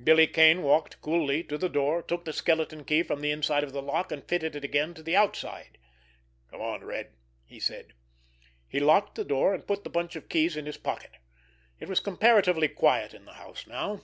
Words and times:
Billy 0.00 0.28
Kane 0.28 0.62
walked 0.62 1.00
coolly 1.00 1.42
to 1.42 1.58
the 1.58 1.68
door, 1.68 2.00
took 2.00 2.24
the 2.24 2.32
skeleton 2.32 2.84
key 2.84 3.02
from 3.02 3.20
the 3.20 3.32
inside 3.32 3.64
of 3.64 3.72
the 3.72 3.82
lock, 3.82 4.12
and 4.12 4.22
fitted 4.28 4.54
it 4.54 4.62
again 4.62 4.94
to 4.94 5.02
the 5.02 5.16
outside. 5.16 5.78
"Come 6.48 6.60
on, 6.60 6.84
Red!" 6.84 7.14
he 7.44 7.58
said. 7.58 7.92
He 8.68 8.78
locked 8.78 9.16
the 9.16 9.24
door, 9.24 9.52
and 9.52 9.66
put 9.66 9.82
the 9.82 9.90
bunch 9.90 10.14
of 10.14 10.28
keys 10.28 10.56
in 10.56 10.66
his 10.66 10.76
pocket. 10.78 11.16
It 11.80 11.88
was 11.88 11.98
comparatively 11.98 12.68
quiet 12.68 13.14
in 13.14 13.24
the 13.24 13.32
house 13.32 13.66
now. 13.66 14.02